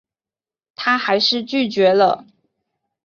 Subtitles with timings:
[0.75, 2.25] 她还是拒绝了